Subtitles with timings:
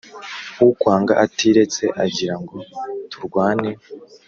[0.69, 2.57] ukwanga atiretse agira ngo
[3.11, 3.69] turwane